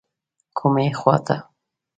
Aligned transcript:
کومې 0.57 0.87
خواته. 0.99 1.37